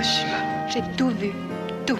Hiroshima. 0.00 0.66
J'ai 0.68 0.82
tout 0.96 1.10
vu, 1.10 1.32
tout. 1.86 1.98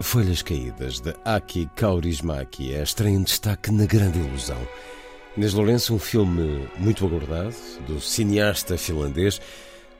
Folhas 0.00 0.42
Caídas, 0.42 1.00
de 1.00 1.14
Aki 1.24 1.68
Kaurismäki, 1.74 2.72
é 2.72 2.80
a 2.80 2.82
estreia 2.84 3.12
em 3.12 3.22
destaque 3.22 3.72
na 3.72 3.86
Grande 3.86 4.20
Ilusão. 4.20 4.56
Inês 5.36 5.52
Lourenço, 5.52 5.94
um 5.94 5.98
filme 5.98 6.66
muito 6.78 7.04
aguardado, 7.04 7.54
do 7.86 8.00
cineasta 8.00 8.78
finlandês, 8.78 9.38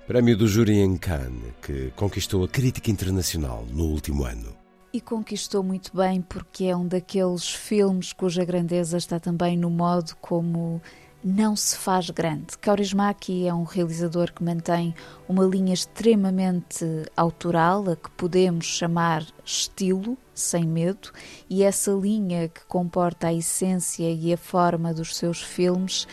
prémio 0.06 0.34
do 0.34 0.48
júri 0.48 0.78
em 0.78 0.96
Cannes, 0.96 1.52
que 1.60 1.92
conquistou 1.94 2.42
a 2.42 2.48
crítica 2.48 2.90
internacional 2.90 3.66
no 3.70 3.84
último 3.84 4.24
ano. 4.24 4.56
E 4.94 4.98
conquistou 4.98 5.62
muito 5.62 5.94
bem 5.94 6.22
porque 6.22 6.64
é 6.64 6.74
um 6.74 6.88
daqueles 6.88 7.50
filmes 7.50 8.14
cuja 8.14 8.46
grandeza 8.46 8.96
está 8.96 9.20
também 9.20 9.58
no 9.58 9.68
modo 9.68 10.16
como 10.22 10.80
não 11.22 11.54
se 11.54 11.76
faz 11.76 12.08
grande. 12.08 12.56
Kaurismäki 12.58 13.46
é 13.46 13.52
um 13.52 13.64
realizador 13.64 14.32
que 14.32 14.42
mantém 14.42 14.94
uma 15.28 15.44
linha 15.44 15.74
extremamente 15.74 16.86
autoral, 17.14 17.90
a 17.90 17.96
que 17.96 18.10
podemos 18.12 18.64
chamar 18.64 19.22
estilo, 19.44 20.16
sem 20.36 20.64
medo, 20.64 21.10
e 21.48 21.64
essa 21.64 21.90
linha 21.90 22.48
que 22.48 22.64
comporta 22.66 23.28
a 23.28 23.34
essência 23.34 24.08
e 24.08 24.32
a 24.32 24.36
forma 24.36 24.92
dos 24.92 25.16
seus 25.16 25.42
filmes 25.42 26.06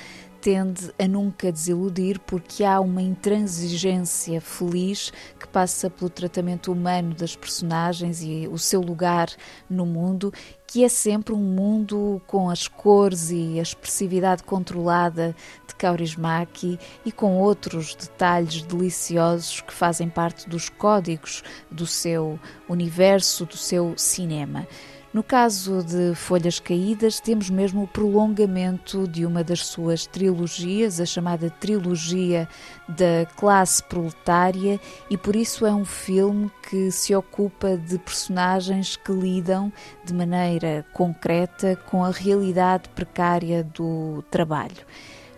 tende 0.43 0.93
a 0.99 1.07
nunca 1.07 1.49
desiludir 1.49 2.19
porque 2.19 2.65
há 2.65 2.81
uma 2.81 3.01
intransigência 3.01 4.41
feliz 4.41 5.09
que 5.39 5.47
passa 5.47 5.89
pelo 5.89 6.09
tratamento 6.09 6.69
humano 6.69 7.15
das 7.15 7.33
personagens 7.33 8.21
e 8.21 8.45
o 8.51 8.59
seu 8.59 8.81
lugar 8.81 9.29
no 9.69 9.85
mundo, 9.85 10.33
que 10.67 10.83
é 10.83 10.89
sempre 10.89 11.33
um 11.33 11.37
mundo 11.37 12.21
com 12.27 12.49
as 12.49 12.67
cores 12.67 13.31
e 13.31 13.57
a 13.57 13.61
expressividade 13.61 14.43
controlada 14.43 15.33
de 15.65 15.75
Kaurismäki 15.75 16.77
e 17.05 17.11
com 17.11 17.37
outros 17.37 17.95
detalhes 17.95 18.63
deliciosos 18.63 19.61
que 19.61 19.73
fazem 19.73 20.09
parte 20.09 20.49
dos 20.49 20.67
códigos 20.67 21.41
do 21.71 21.87
seu 21.87 22.37
universo, 22.67 23.45
do 23.45 23.55
seu 23.55 23.93
cinema. 23.95 24.67
No 25.13 25.21
caso 25.21 25.83
de 25.83 26.15
Folhas 26.15 26.59
Caídas, 26.59 27.19
temos 27.19 27.47
mesmo 27.47 27.83
o 27.83 27.87
prolongamento 27.87 29.07
de 29.07 29.27
uma 29.27 29.43
das 29.43 29.63
suas 29.63 30.07
trilogias, 30.07 30.99
a 30.99 31.05
chamada 31.05 31.51
Trilogia 31.51 32.49
da 32.87 33.23
Classe 33.35 33.83
Proletária, 33.83 34.79
e 35.11 35.15
por 35.15 35.35
isso 35.35 35.67
é 35.67 35.71
um 35.71 35.85
filme 35.85 36.51
que 36.67 36.89
se 36.89 37.13
ocupa 37.13 37.77
de 37.77 37.99
personagens 37.99 38.95
que 38.95 39.11
lidam 39.11 39.71
de 40.03 40.15
maneira 40.15 40.83
concreta 40.91 41.75
com 41.85 42.03
a 42.03 42.09
realidade 42.09 42.89
precária 42.89 43.63
do 43.63 44.23
trabalho. 44.31 44.83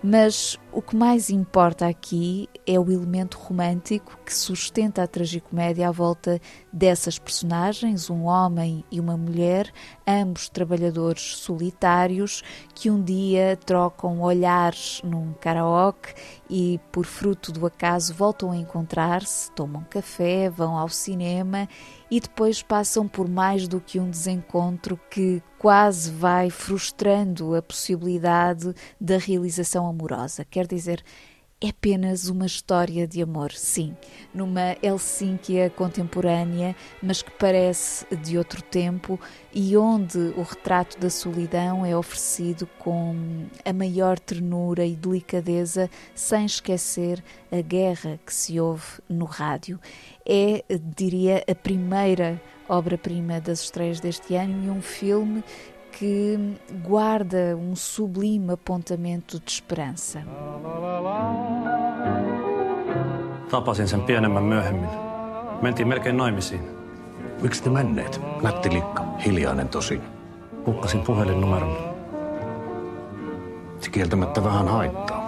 Mas 0.08 0.56
o 0.72 0.84
que 0.84 0.96
mais 0.96 1.32
importa 1.32 1.88
aqui 1.88 2.48
é 2.64 2.80
o 2.80 2.92
elemento 2.92 3.40
romântico 3.40 4.16
que 4.24 4.32
sustenta 4.32 5.02
a 5.02 5.08
tragicomédia 5.08 5.90
à 5.90 5.92
volta 5.92 6.40
dessas 6.72 7.18
personagens, 7.18 8.08
um 8.08 8.26
homem 8.26 8.86
e 8.92 9.00
uma 9.00 9.18
mulher, 9.18 9.74
ambos 10.08 10.50
trabalhadores 10.50 11.38
solitários, 11.38 12.44
que 12.74 12.90
um 12.90 13.02
dia 13.02 13.58
trocam 13.66 14.22
olhares 14.22 15.02
num 15.04 15.34
karaoke 15.34 16.14
e, 16.50 16.80
por 16.92 17.06
fruto 17.06 17.52
do 17.52 17.66
acaso, 17.66 18.14
voltam 18.14 18.52
a 18.52 18.58
encontrar-se, 18.58 19.52
tomam 19.52 19.84
café, 19.90 20.50
vão 20.50 20.78
ao 20.78 20.90
cinema 20.90 21.68
e 22.10 22.20
depois 22.20 22.62
passam 22.62 23.08
por 23.08 23.28
mais 23.28 23.68
do 23.68 23.82
que 23.82 24.00
um 24.00 24.10
desencontro 24.10 25.00
que 25.10 25.42
quase 25.58 26.12
vai 26.12 26.50
frustrando 26.50 27.56
a 27.56 27.62
possibilidade 27.62 28.74
da 29.02 29.18
realização 29.18 29.88
amorosa. 29.88 30.46
Quer 30.46 30.68
dizer, 30.68 31.04
é 31.66 31.70
apenas 31.70 32.30
uma 32.30 32.46
história 32.46 33.08
de 33.08 33.24
amor, 33.24 33.52
sim, 33.52 33.96
numa 34.32 34.76
Helsínquia 34.84 35.70
contemporânea, 35.70 36.76
mas 37.02 37.24
que 37.24 37.32
parece 37.32 38.06
de 38.18 38.38
outro 38.38 38.62
tempo 38.62 39.20
e 39.52 39.76
onde 39.76 40.18
o 40.38 40.44
retrato 40.44 41.00
da 41.00 41.10
solidão 41.10 41.84
é 41.84 41.98
oferecido 41.98 42.68
com 42.78 43.48
a 43.64 43.74
maior 43.74 44.20
ternura 44.20 44.86
e 44.86 44.96
delicadeza, 44.96 45.90
sem 46.14 46.46
esquecer 46.46 47.24
a 47.52 47.62
guerra 47.62 48.20
que 48.24 48.34
se 48.34 48.60
ouve 48.60 49.02
no 49.10 49.26
rádio. 49.26 49.80
É, 50.24 50.64
diria, 50.96 51.44
a 51.50 51.56
primeira 51.56 52.40
obra-prima 52.70 53.40
das 53.40 53.62
estreias 53.62 54.00
deste 54.00 54.36
ano 54.36 54.66
e 54.66 54.70
um 54.70 54.82
filme 54.82 55.44
que 56.00 56.38
guarda 56.84 57.56
um 57.56 57.76
sublime 57.76 58.54
apontamento 58.54 59.40
de 59.40 59.46
esperança. 59.48 60.20
Tapasin 63.50 63.88
sen 63.88 64.02
pienemmän 64.02 64.44
myöhemmin. 64.44 64.90
Mentiin 65.62 65.88
melkein 65.88 66.18
naimisiin. 66.18 66.62
Miksi 67.42 67.64
te 67.64 67.70
menneet? 67.70 68.22
Nätti 68.42 68.74
likka, 68.74 69.04
hiljainen 69.26 69.70
tosin. 69.70 70.02
Hukkasin 70.66 71.02
puhelinnumeron. 71.02 71.78
Se 73.80 73.90
kieltämättä 73.90 74.44
vähän 74.44 74.68
haittaa. 74.68 75.26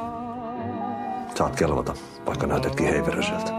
Saat 1.36 1.56
kelvata, 1.56 1.94
vaikka 2.26 2.48
näytetkin 2.48 2.88
heiveröseltä. 2.88 3.52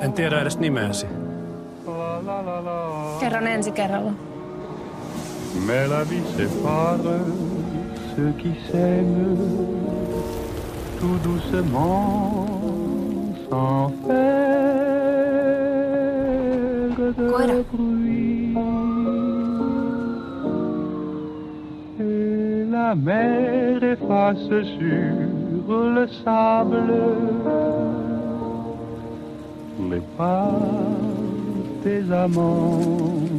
En 0.00 0.12
tiedä 0.12 0.40
edes 0.40 0.58
nimeäsi. 0.58 1.06
Kerron 3.22 3.46
ensi 3.46 3.70
kerralla. 3.70 4.12
Mais 5.66 5.86
la 5.86 6.02
vie 6.02 6.26
sépare 6.36 7.20
ceux 8.16 8.32
qui 8.40 8.52
s'aiment 8.66 9.38
tout 10.98 11.18
doucement 11.22 12.46
sans 13.48 13.92
faire 14.06 14.42
de 17.16 17.62
bruit. 17.70 18.56
Et 22.00 22.64
la 22.72 22.90
mer 22.96 23.84
efface 23.84 24.48
sur 24.78 25.68
le 25.96 26.04
sable 26.24 26.92
les 29.90 30.02
pas 30.18 30.50
des 31.84 32.10
amants 32.10 33.30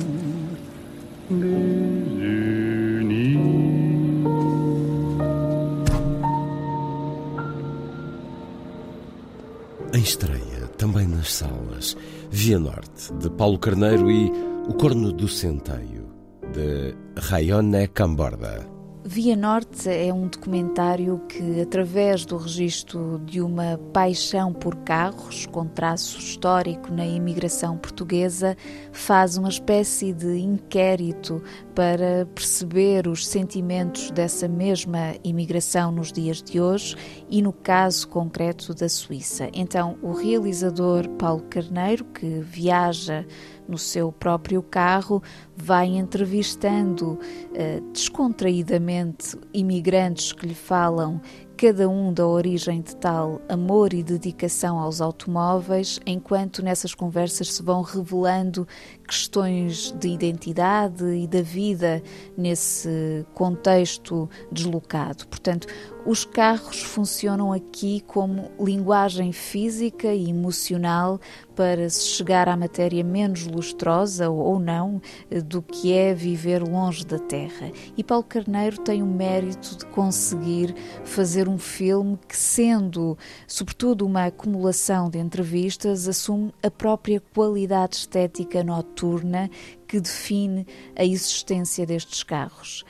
Em 9.96 10.00
estreia, 10.00 10.68
também 10.78 11.08
nas 11.08 11.34
salas, 11.34 11.96
Via 12.30 12.60
Norte, 12.60 13.14
de 13.14 13.30
Paulo 13.30 13.60
Carneiro 13.60 14.12
e 14.12 14.32
O 14.68 14.74
Corno 14.74 15.12
do 15.14 15.28
Centeio, 15.28 16.08
de 16.52 16.96
Rayone 17.16 17.88
Camborda. 17.88 18.68
Via 19.06 19.36
Norte 19.36 19.90
é 19.90 20.14
um 20.14 20.28
documentário 20.28 21.20
que, 21.28 21.60
através 21.60 22.26
do 22.26 22.38
registro 22.38 23.22
de 23.26 23.42
uma 23.42 23.78
paixão 23.92 24.54
por 24.54 24.78
carros, 24.78 25.46
com 25.46 25.68
traço 25.68 26.18
histórico 26.18 26.90
na 26.90 27.06
imigração 27.06 27.78
portuguesa, 27.78 28.56
faz 28.94 29.36
uma 29.36 29.50
espécie 29.50 30.14
de 30.14 30.40
inquérito 30.40 31.44
para 31.76 32.26
perceber 32.34 33.06
os 33.06 33.28
sentimentos 33.28 34.10
dessa 34.10 34.48
mesma 34.48 35.16
imigração 35.22 35.92
nos 35.92 36.10
dias 36.10 36.42
de 36.42 36.62
hoje 36.62 36.96
e 37.30 37.42
no 37.42 37.52
caso 37.52 38.08
concreto 38.08 38.74
da 38.74 38.88
Suíça. 38.88 39.50
Então, 39.54 39.98
o 40.02 40.14
realizador 40.14 41.10
Paulo 41.20 41.44
Carneiro, 41.50 42.06
que 42.06 42.40
viaja 42.40 43.26
no 43.74 43.78
seu 43.80 44.12
próprio 44.12 44.62
carro, 44.62 45.22
vai 45.58 45.88
entrevistando 45.88 47.14
uh, 47.14 47.92
descontraídamente 47.92 49.36
imigrantes 49.52 50.32
que 50.32 50.46
lhe 50.46 50.54
falam 50.54 51.20
cada 51.64 51.88
um 51.88 52.12
da 52.12 52.28
origem 52.28 52.82
de 52.82 52.94
tal 52.94 53.42
amor 53.48 53.94
e 53.94 54.04
dedicação 54.04 54.78
aos 54.80 55.00
automóveis, 55.00 55.98
enquanto 56.06 56.62
nessas 56.62 56.94
conversas 56.94 57.54
se 57.54 57.64
vão 57.64 57.82
revelando 57.82 58.68
questões 59.08 59.94
de 59.98 60.10
identidade 60.10 61.06
e 61.06 61.26
da 61.26 61.42
vida 61.42 62.04
nesse 62.38 63.26
contexto 63.34 64.30
deslocado. 64.52 65.26
Portanto, 65.28 65.68
os 66.06 66.26
carros 66.26 66.82
funcionam 66.82 67.54
aqui 67.54 68.02
como 68.08 68.52
linguagem 68.60 69.32
física 69.32 70.14
e 70.14 70.30
emocional 70.30 71.18
para 71.56 71.90
se 71.90 72.08
chegar 72.08 72.50
à 72.50 72.58
matéria 72.58 73.04
menos 73.06 73.48
lustrosa 73.48 74.30
ou 74.30 74.60
não 74.60 75.02
do 75.46 75.62
que 75.62 75.94
é 75.94 76.14
viver 76.14 76.62
longe 76.62 77.06
da 77.06 77.20
terra. 77.20 77.72
E 77.96 78.04
Paulo 78.04 78.26
Carneiro 78.26 78.80
tem 78.80 79.02
o 79.02 79.06
mérito 79.06 79.78
de 79.78 79.86
conseguir 79.86 80.76
fazer 81.06 81.48
um 81.48 81.53
filme 81.58 82.18
que, 82.28 82.36
sendo 82.36 83.18
sobretudo 83.48 84.06
uma 84.06 84.26
acumulação 84.26 85.10
de 85.10 85.20
entrevistas, 85.20 86.08
assume 86.08 86.54
a 86.62 86.70
própria 86.70 87.22
qualidade 87.34 87.96
estética 87.96 88.64
noturna 88.64 89.50
que 89.88 90.00
define 90.00 90.66
a 90.96 91.04
existência 91.04 91.86
destes 91.86 92.24
carros. 92.24 92.84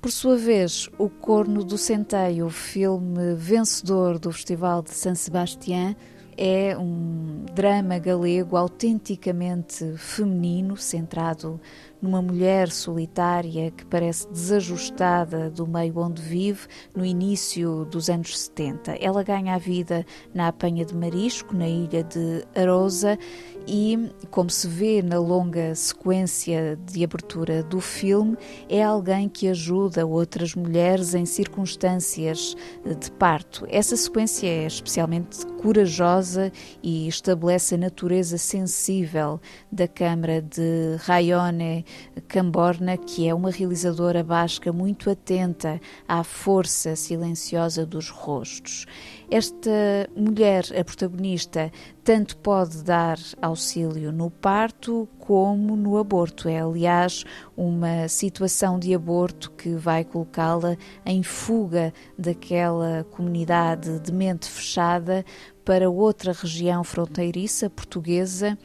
Por 0.00 0.12
sua 0.12 0.36
vez, 0.36 0.88
O 0.96 1.08
Corno 1.08 1.64
do 1.64 1.76
Centeio, 1.76 2.48
filme 2.48 3.34
vencedor 3.34 4.18
do 4.18 4.30
Festival 4.30 4.80
de 4.80 4.90
San 4.90 5.14
Sebastián, 5.14 5.96
é 6.36 6.78
um 6.78 7.37
drama 7.58 7.98
galego 7.98 8.56
autenticamente 8.56 9.96
feminino, 9.96 10.76
centrado 10.76 11.60
numa 12.00 12.22
mulher 12.22 12.70
solitária 12.70 13.72
que 13.72 13.84
parece 13.84 14.28
desajustada 14.28 15.50
do 15.50 15.66
meio 15.66 15.98
onde 15.98 16.22
vive 16.22 16.68
no 16.94 17.04
início 17.04 17.84
dos 17.86 18.08
anos 18.08 18.38
70. 18.38 18.92
Ela 19.00 19.24
ganha 19.24 19.56
a 19.56 19.58
vida 19.58 20.06
na 20.32 20.46
apanha 20.46 20.84
de 20.84 20.94
marisco, 20.94 21.52
na 21.52 21.66
ilha 21.66 22.04
de 22.04 22.46
Arosa, 22.54 23.18
e, 23.68 24.10
como 24.30 24.48
se 24.48 24.66
vê 24.66 25.02
na 25.02 25.18
longa 25.18 25.74
sequência 25.74 26.78
de 26.90 27.04
abertura 27.04 27.62
do 27.62 27.80
filme, 27.80 28.36
é 28.66 28.82
alguém 28.82 29.28
que 29.28 29.46
ajuda 29.46 30.06
outras 30.06 30.54
mulheres 30.54 31.14
em 31.14 31.26
circunstâncias 31.26 32.56
de 32.98 33.10
parto. 33.12 33.66
Essa 33.68 33.94
sequência 33.94 34.46
é 34.46 34.66
especialmente 34.66 35.44
corajosa 35.60 36.50
e 36.82 37.06
estabelece 37.06 37.74
a 37.74 37.78
natureza 37.78 38.38
sensível 38.38 39.38
da 39.70 39.86
Câmara 39.86 40.40
de 40.40 40.96
Raione 41.00 41.84
Camborna, 42.26 42.96
que 42.96 43.28
é 43.28 43.34
uma 43.34 43.50
realizadora 43.50 44.24
basca 44.24 44.72
muito 44.72 45.10
atenta 45.10 45.78
à 46.06 46.24
força 46.24 46.96
silenciosa 46.96 47.84
dos 47.84 48.08
rostos. 48.08 48.86
Esta 49.30 50.08
mulher, 50.16 50.64
a 50.78 50.82
protagonista, 50.82 51.70
tanto 52.02 52.36
pode 52.38 52.82
dar 52.82 53.18
auxílio 53.42 54.10
no 54.10 54.30
parto 54.30 55.06
como 55.18 55.76
no 55.76 55.98
aborto. 55.98 56.48
É, 56.48 56.60
aliás, 56.60 57.24
uma 57.54 58.08
situação 58.08 58.78
de 58.78 58.94
aborto 58.94 59.50
que 59.50 59.74
vai 59.74 60.02
colocá-la 60.02 60.76
em 61.04 61.22
fuga 61.22 61.92
daquela 62.18 63.04
comunidade 63.10 64.00
de 64.00 64.12
mente 64.12 64.48
fechada 64.48 65.24
para 65.62 65.90
outra 65.90 66.32
região 66.32 66.82
fronteiriça 66.82 67.68
portuguesa 67.68 68.56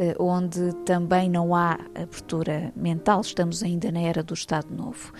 eh, 0.00 0.14
onde 0.18 0.72
também 0.84 1.28
não 1.28 1.54
há 1.54 1.78
abertura 1.92 2.72
mental, 2.76 3.20
estamos 3.20 3.64
ainda 3.64 3.90
na 3.90 4.00
era 4.00 4.22
do 4.22 4.32
Estado 4.32 4.72
Novo. 4.72 5.12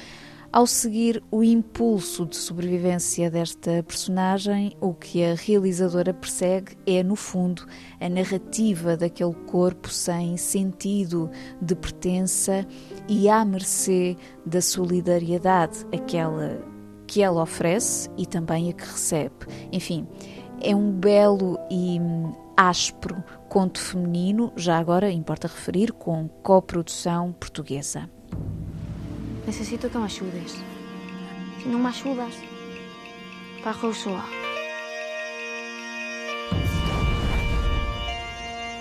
Ao 0.50 0.67
seguir 0.67 1.23
o 1.31 1.45
impulso 1.45 2.25
de 2.25 2.35
sobrevivência 2.35 3.31
desta 3.31 3.83
personagem, 3.83 4.73
o 4.81 4.95
que 4.95 5.23
a 5.23 5.35
realizadora 5.35 6.15
persegue 6.15 6.75
é, 6.87 7.03
no 7.03 7.17
fundo, 7.17 7.67
a 8.00 8.09
narrativa 8.09 8.97
daquele 8.97 9.35
corpo 9.47 9.91
sem 9.91 10.39
sentido 10.39 11.31
de 11.61 11.75
pertença 11.75 12.67
e 13.06 13.29
à 13.29 13.45
mercê 13.45 14.17
da 14.47 14.62
solidariedade, 14.62 15.87
aquela 15.93 16.59
que 17.06 17.23
ela 17.23 17.43
oferece 17.43 18.09
e 18.17 18.25
também 18.25 18.71
a 18.71 18.73
que 18.73 18.85
recebe. 18.85 19.47
Enfim, 19.71 20.09
é 20.62 20.75
um 20.75 20.91
belo 20.91 21.59
e 21.71 22.00
áspero 22.56 23.23
conto 23.50 23.79
feminino, 23.79 24.50
já 24.56 24.79
agora 24.79 25.12
importa 25.12 25.47
referir, 25.47 25.93
com 25.93 26.27
coprodução 26.43 27.33
portuguesa. 27.33 28.09
Necesito 29.49 29.91
que 29.91 29.97
me 29.97 30.05
axudes. 30.05 30.61
Se 31.56 31.67
non 31.73 31.81
me 31.81 31.89
axudas, 31.89 32.37
pago 33.65 33.97
soa. 33.97 34.21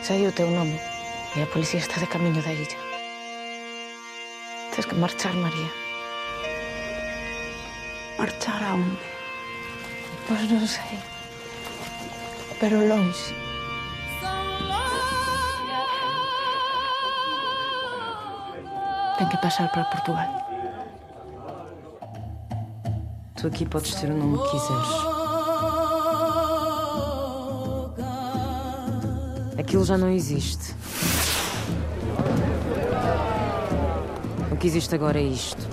Sai 0.03 0.27
o 0.27 0.35
teu 0.35 0.51
nome 0.51 0.75
e 1.35 1.37
a 1.39 1.47
policía 1.47 1.79
está 1.79 2.03
de 2.03 2.11
camiño 2.11 2.43
da 2.43 2.51
illa. 2.51 2.75
Tens 4.75 4.83
que 4.83 4.99
marchar, 4.99 5.31
María. 5.39 5.71
Marchar 8.19 8.59
a 8.67 8.75
onde? 8.75 9.07
Pois 10.27 10.43
non 10.51 10.67
sei. 10.67 10.99
Pero 12.59 12.83
longe. 12.83 13.31
Ten 19.15 19.31
que 19.31 19.39
pasar 19.39 19.71
para 19.71 19.87
Portugal. 19.87 20.46
Tu 23.39 23.45
aqui 23.45 23.65
podes 23.67 23.93
ter 23.93 24.09
o 24.09 24.17
nome 24.17 24.39
que 24.39 24.49
quiseres. 24.49 25.17
Aquilo 29.59 29.85
já 29.85 29.95
não 29.95 30.09
existe. 30.09 30.73
O 34.51 34.57
que 34.57 34.65
existe 34.65 34.95
agora 34.95 35.19
é 35.19 35.23
isto. 35.23 35.67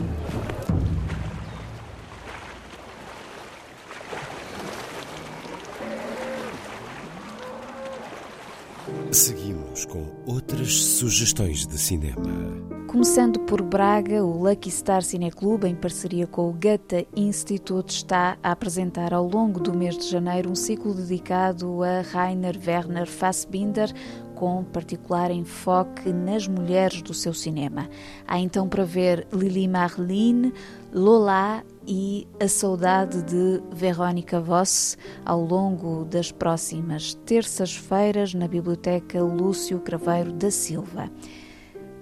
Seguimos 9.10 9.87
com 9.87 10.22
outras 10.26 10.75
sugestões 10.75 11.67
de 11.67 11.78
cinema. 11.78 12.73
Começando 12.94 13.41
por 13.41 13.61
Braga, 13.61 14.24
o 14.24 14.44
Lucky 14.44 14.70
Star 14.70 15.03
Cine 15.03 15.29
Club, 15.29 15.65
em 15.65 15.74
parceria 15.74 16.29
com 16.29 16.48
o 16.48 16.53
Goethe 16.53 17.08
Institute, 17.17 17.93
está 17.93 18.39
a 18.41 18.53
apresentar 18.53 19.13
ao 19.13 19.27
longo 19.27 19.58
do 19.58 19.74
mês 19.74 19.98
de 19.98 20.08
janeiro 20.08 20.48
um 20.48 20.55
ciclo 20.55 20.94
dedicado 20.94 21.82
a 21.82 22.03
Rainer 22.03 22.56
Werner 22.65 23.08
Fassbinder, 23.08 23.93
com 24.36 24.63
particular 24.63 25.32
enfoque 25.32 26.13
nas 26.13 26.46
mulheres 26.46 27.03
do 27.03 27.13
seu 27.13 27.34
cinema. 27.34 27.89
Há 28.29 28.39
então 28.39 28.69
para 28.69 28.84
ver 28.84 29.27
Lili 29.32 29.67
Marlene, 29.67 30.55
Lola 30.93 31.65
e 31.84 32.29
A 32.39 32.46
Saudade 32.46 33.24
de 33.24 33.60
Verónica 33.72 34.41
Voss 34.41 34.96
ao 35.24 35.44
longo 35.44 36.05
das 36.05 36.31
próximas 36.31 37.15
terças-feiras 37.27 38.34
na 38.34 38.46
Biblioteca 38.46 39.20
Lúcio 39.20 39.81
Craveiro 39.81 40.32
da 40.32 40.53
Silva. 40.53 41.10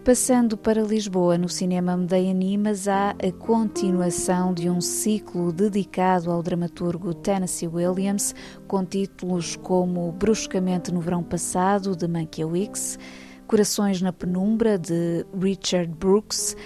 Passando 0.04 0.56
para 0.56 0.82
Lisboa, 0.82 1.38
no 1.38 1.48
Cinema 1.48 1.96
Medeia 1.96 2.32
Animas, 2.32 2.88
há 2.88 3.10
a 3.10 3.32
continuação 3.38 4.52
de 4.52 4.68
um 4.68 4.80
ciclo 4.80 5.52
dedicado 5.52 6.28
ao 6.28 6.42
dramaturgo 6.42 7.14
Tennessee 7.14 7.68
Williams, 7.68 8.34
com 8.66 8.84
títulos 8.84 9.54
como 9.54 10.10
Bruscamente 10.10 10.92
no 10.92 11.00
Verão 11.00 11.22
Passado, 11.22 11.94
de 11.94 12.08
Mankiewicz, 12.08 12.98
Corações 13.46 14.02
na 14.02 14.12
Penumbra, 14.12 14.76
de 14.76 15.24
Richard 15.40 15.94
Brooks, 15.94 16.56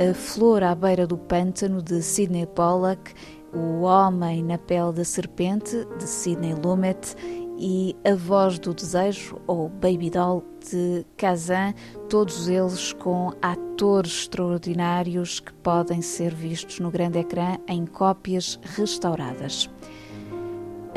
A 0.00 0.14
Flor 0.14 0.62
à 0.62 0.74
Beira 0.74 1.06
do 1.06 1.18
Pântano, 1.18 1.82
de 1.82 2.00
Sidney 2.00 2.46
Pollack, 2.46 3.12
O 3.52 3.82
Homem 3.82 4.42
na 4.42 4.56
Pele 4.56 4.94
da 4.94 5.04
Serpente, 5.04 5.86
de 5.98 6.04
Sidney 6.04 6.54
Lumet, 6.54 7.14
e 7.58 7.94
A 8.10 8.14
Voz 8.14 8.58
do 8.58 8.72
Desejo, 8.72 9.38
ou 9.46 9.68
Baby 9.68 10.08
Doll, 10.08 10.42
de 10.70 11.04
Kazan, 11.16 11.74
todos 12.08 12.48
eles 12.48 12.92
com 12.92 13.32
atores 13.40 14.22
extraordinários 14.22 15.40
que 15.40 15.52
podem 15.52 16.02
ser 16.02 16.34
vistos 16.34 16.80
no 16.80 16.90
grande 16.90 17.18
ecrã 17.18 17.56
em 17.68 17.86
cópias 17.86 18.58
restauradas. 18.76 19.68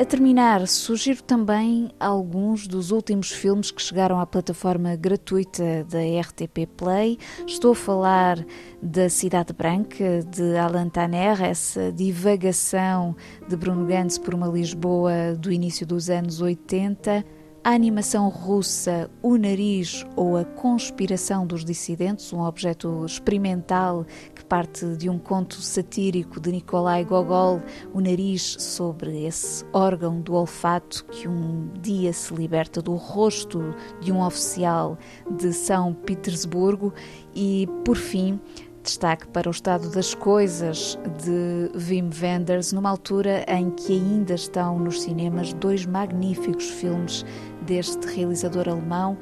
A 0.00 0.04
terminar, 0.06 0.66
sugiro 0.66 1.22
também 1.22 1.90
alguns 2.00 2.66
dos 2.66 2.90
últimos 2.90 3.30
filmes 3.30 3.70
que 3.70 3.82
chegaram 3.82 4.18
à 4.18 4.24
plataforma 4.24 4.96
gratuita 4.96 5.84
da 5.84 5.98
RTP 5.98 6.66
Play. 6.74 7.18
Estou 7.46 7.72
a 7.72 7.76
falar 7.76 8.42
da 8.80 9.10
Cidade 9.10 9.52
Branca, 9.52 10.22
de 10.22 10.56
Alan 10.56 10.88
Tanner, 10.88 11.42
essa 11.42 11.92
divagação 11.92 13.14
de 13.46 13.54
Bruno 13.56 13.84
Gantz 13.84 14.16
por 14.16 14.32
uma 14.32 14.46
Lisboa 14.46 15.34
do 15.38 15.52
início 15.52 15.86
dos 15.86 16.08
anos 16.08 16.40
80 16.40 17.22
A 17.62 17.72
animação 17.72 18.30
russa 18.30 19.10
O 19.22 19.36
Nariz 19.36 20.06
ou 20.16 20.38
A 20.38 20.46
Conspiração 20.46 21.46
dos 21.46 21.62
Dissidentes, 21.62 22.32
um 22.32 22.40
objeto 22.40 23.04
experimental 23.04 24.06
que 24.34 24.42
parte 24.42 24.96
de 24.96 25.10
um 25.10 25.18
conto 25.18 25.56
satírico 25.60 26.40
de 26.40 26.52
Nikolai 26.52 27.04
Gogol, 27.04 27.60
o 27.92 28.00
nariz 28.00 28.56
sobre 28.58 29.26
esse 29.26 29.62
órgão 29.74 30.22
do 30.22 30.32
olfato 30.32 31.04
que 31.04 31.28
um 31.28 31.68
dia 31.82 32.14
se 32.14 32.32
liberta 32.32 32.80
do 32.80 32.94
rosto 32.94 33.74
de 34.00 34.10
um 34.10 34.24
oficial 34.24 34.98
de 35.30 35.52
São 35.52 35.92
Petersburgo 35.92 36.94
e, 37.34 37.68
por 37.84 37.96
fim, 37.96 38.40
Destaque 38.82 39.28
para 39.28 39.48
o 39.48 39.50
estado 39.50 39.90
das 39.90 40.14
coisas 40.14 40.98
de 41.22 41.70
Wim 41.78 42.10
Wenders, 42.20 42.72
numa 42.72 42.90
altura 42.90 43.44
em 43.46 43.70
que 43.70 43.92
ainda 43.92 44.34
estão 44.34 44.78
nos 44.78 45.02
cinemas 45.02 45.52
dois 45.52 45.84
magníficos 45.84 46.68
filmes 46.70 47.24
deste 47.62 48.06
realizador 48.06 48.68
alemão, 48.68 49.18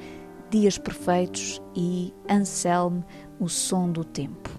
Dias 0.50 0.78
Perfeitos 0.78 1.60
e 1.74 2.14
Anselm, 2.28 3.02
O 3.40 3.48
Som 3.48 3.90
do 3.90 4.04
Tempo. 4.04 4.57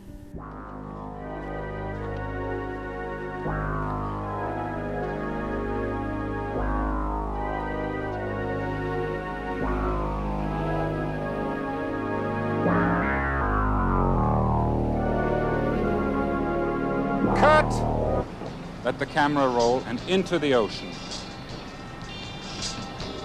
Let 17.39 18.99
the 18.99 19.05
camera 19.05 19.47
roll 19.47 19.81
and 19.87 19.97
into 20.09 20.37
the 20.39 20.55
ocean. 20.55 20.89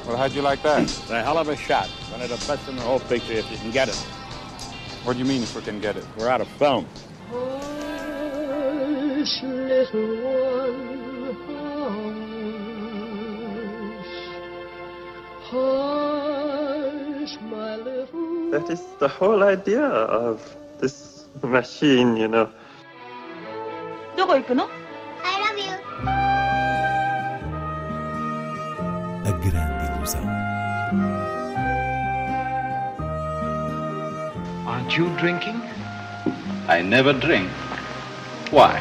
Well, 0.07 0.17
how'd 0.17 0.31
you 0.33 0.43
like 0.43 0.63
that? 0.63 0.85
It's 0.85 1.11
a 1.11 1.21
hell 1.21 1.37
of 1.39 1.49
a 1.49 1.57
shot. 1.57 1.89
One 2.13 2.23
of 2.23 2.29
the 2.29 2.37
best 2.47 2.69
in 2.69 2.77
the 2.77 2.83
whole 2.83 3.01
picture 3.01 3.33
if 3.33 3.51
you 3.51 3.57
can 3.57 3.73
get 3.73 3.89
it. 3.89 3.97
What 5.03 5.15
do 5.15 5.19
you 5.19 5.25
mean 5.25 5.43
if 5.43 5.57
we 5.57 5.63
can 5.63 5.81
get 5.81 5.97
it? 5.97 6.05
We're 6.17 6.29
out 6.29 6.41
of 6.41 6.47
film. 6.47 6.87
Hush, 7.31 9.43
little 9.43 10.23
one, 10.23 11.35
hush. 13.97 14.15
Hush, 15.51 17.37
my 17.51 17.75
little 17.77 18.51
That 18.53 18.71
is 18.71 18.81
the 19.01 19.09
whole 19.09 19.43
idea 19.43 19.85
of 19.85 20.57
this 20.79 21.25
machine, 21.43 22.17
you 22.17 22.29
know. 22.29 22.49
Ilusão. 30.05 30.25
Aren't 34.67 34.97
you 34.97 35.09
drinking? 35.17 35.61
I 36.69 36.83
never 36.83 37.13
drink. 37.13 37.49
Why? 38.51 38.81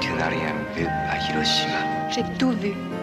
Tu 0.00 0.08
n'as 0.14 0.28
rien 0.28 0.54
vu 0.74 0.86
à 0.86 1.16
Hiroshima. 1.18 2.10
J'ai 2.10 2.24
tout 2.38 2.52
vu. 2.52 2.72
Tout. 2.72 3.01